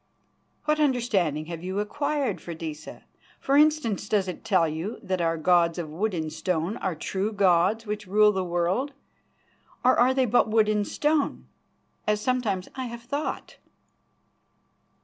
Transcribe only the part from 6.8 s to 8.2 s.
true gods which